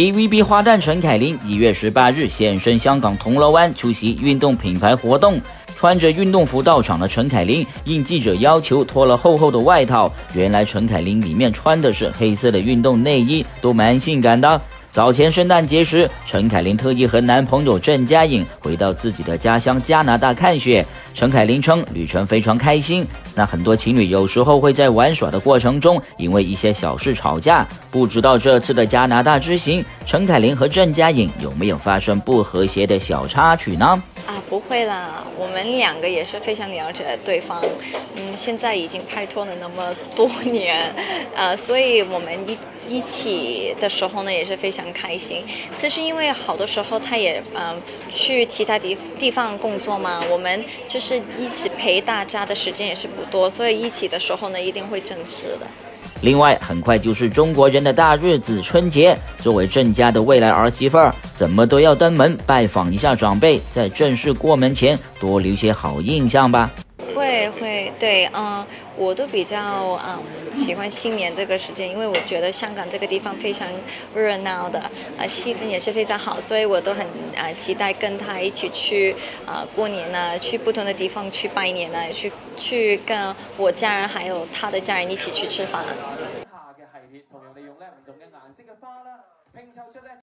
[0.00, 5.38] TVB 花旦陈凯琳一月十八日现身香港铜锣湾出席运动品牌活动，
[5.76, 14.58] 穿着运动服到场的陈凯琳应记者要求脱了厚厚的外套，原来陈凯琳里面穿的是黑色的运动内衣，都蛮性感的。
[14.92, 20.84] 早前圣诞节时，陈凯琳特意和男朋友郑嘉颖回到自己的家乡加拿大看雪。
[21.14, 23.06] 陈凯琳称旅程非常开心。
[23.36, 34.02] 那很多情侣有时候会在玩耍的过程中因为一些小事吵架，不知道这次的加拿大之行，陈凯琳和郑嘉颖有没有发生不和谐的小插曲呢？
[34.50, 37.64] 不会啦，我们两个也是非常了解对方，
[38.16, 40.92] 嗯，现在已经拍拖了那么多年，
[41.36, 45.44] 呃，所以我们一一起的时候呢也是非常开心。
[45.76, 47.80] 其实因为好多时候他也嗯
[48.12, 55.66] 去其他地地方工作嘛，我们就是一起陪大家的时间也是不多，所以一起的时候呢一定会争执的。
[56.20, 59.16] 另外，很快就是中国人的大日子春节。
[59.38, 66.70] 作为郑家的未来儿媳妇儿，怎么都要登门拜访一下长辈，在正式过门前多留些好印象吧。
[67.30, 69.58] 会会，对，嗯，我都比较
[70.04, 70.20] 嗯
[70.54, 73.68] 喜欢新年这个时间，因为我觉得香港这个地方非常
[74.14, 74.82] 热闹的，
[75.16, 77.06] 呃，气氛也是非常好，所以我都很
[77.36, 79.14] 啊期待跟他一起去
[79.46, 85.84] 啊过年呢，去不同的地方去拜年呢，去去跟我家人还有他的家人一起去吃饭。